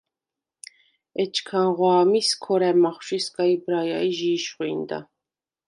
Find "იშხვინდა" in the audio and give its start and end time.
4.37-4.99